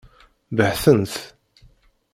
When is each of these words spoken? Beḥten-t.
Beḥten-t. 0.57 1.13